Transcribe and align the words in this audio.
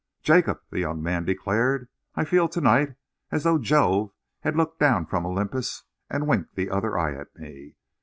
"Jacob," 0.23 0.61
the 0.71 0.79
young 0.79 1.03
man 1.03 1.25
declared, 1.25 1.87
"I 2.15 2.25
feel 2.25 2.49
to 2.49 2.59
night 2.59 2.95
as 3.29 3.43
though 3.43 3.59
Jove 3.59 4.09
had 4.39 4.55
looked 4.55 4.79
down 4.79 5.05
from 5.05 5.27
Olympus 5.27 5.83
and 6.09 6.25
winked 6.27 6.55
the 6.55 6.71
other 6.71 6.97
eye 6.97 7.13
at 7.13 7.27
me. 7.35 7.75